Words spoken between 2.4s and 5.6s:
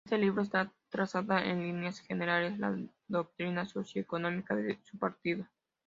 la doctrina socio-económica de su partido.